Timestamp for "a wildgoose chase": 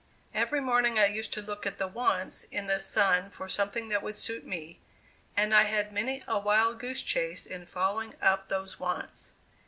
6.27-7.45